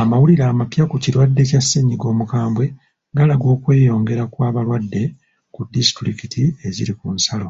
Amawulira 0.00 0.44
amapya 0.52 0.84
ku 0.90 0.96
kirwadde 1.02 1.42
kya 1.48 1.60
ssennyiga 1.62 2.06
omukambwe 2.12 2.64
galaga 3.16 3.46
okweyongera 3.54 4.24
kw'abalwadde 4.32 5.02
ku 5.54 5.60
disitulikiti 5.72 6.42
eziri 6.66 6.92
ku 6.98 7.06
nsalo. 7.16 7.48